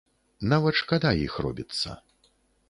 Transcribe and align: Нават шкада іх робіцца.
Нават 0.53 0.79
шкада 0.79 1.11
іх 1.27 1.37
робіцца. 1.47 1.89